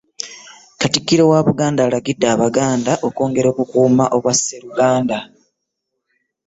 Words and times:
Katikkiro 0.79 1.23
wa 1.31 1.39
Buganda 1.47 1.81
alagidde 1.85 2.25
abaganda 2.35 2.93
okwongera 3.07 3.47
okukuuma 3.53 4.03
obwa 4.15 4.33
Sseruganda 4.39 5.17